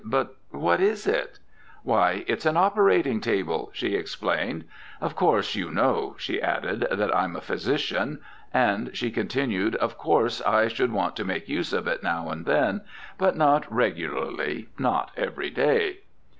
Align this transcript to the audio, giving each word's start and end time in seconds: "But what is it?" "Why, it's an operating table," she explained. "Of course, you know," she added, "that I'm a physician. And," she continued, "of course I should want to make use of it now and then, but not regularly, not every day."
"But 0.03 0.33
what 0.49 0.81
is 0.81 1.05
it?" 1.05 1.37
"Why, 1.83 2.25
it's 2.25 2.47
an 2.47 2.57
operating 2.57 3.21
table," 3.21 3.69
she 3.71 3.93
explained. 3.93 4.63
"Of 4.99 5.15
course, 5.15 5.53
you 5.53 5.69
know," 5.69 6.15
she 6.17 6.41
added, 6.41 6.87
"that 6.91 7.15
I'm 7.15 7.35
a 7.35 7.39
physician. 7.41 8.19
And," 8.51 8.97
she 8.97 9.11
continued, 9.11 9.75
"of 9.75 9.99
course 9.99 10.41
I 10.41 10.69
should 10.69 10.91
want 10.91 11.15
to 11.17 11.23
make 11.23 11.47
use 11.47 11.71
of 11.71 11.85
it 11.85 12.01
now 12.01 12.29
and 12.31 12.47
then, 12.47 12.81
but 13.19 13.37
not 13.37 13.71
regularly, 13.71 14.69
not 14.79 15.11
every 15.15 15.51
day." 15.51 15.99